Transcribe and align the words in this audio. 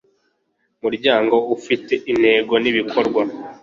muryango 0.83 1.35
ufite 1.55 1.93
intego 2.11 2.53
n 2.63 2.65
ibikorwa 2.71 3.21